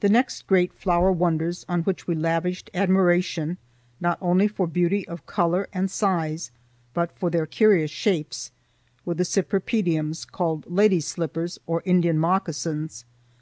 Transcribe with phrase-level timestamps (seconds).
[0.00, 3.58] The next great flower wonders on which we lavished admiration,
[4.00, 6.50] not only for beauty of color and size,
[6.94, 8.50] but for their curious shapes,
[9.04, 13.04] were the cypripediums, called "lady's slippers" or "Indian moccasins."